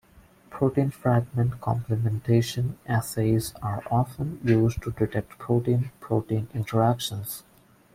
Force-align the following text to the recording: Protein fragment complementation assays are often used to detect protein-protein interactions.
Protein 0.49 0.89
fragment 0.89 1.61
complementation 1.61 2.73
assays 2.87 3.53
are 3.61 3.83
often 3.91 4.39
used 4.43 4.81
to 4.81 4.89
detect 4.89 5.37
protein-protein 5.37 6.47
interactions. 6.55 7.43